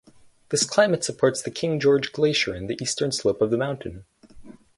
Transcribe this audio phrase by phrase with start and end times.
[0.49, 4.03] This climate supports the King George Glacier on the eastern slope of the mountain.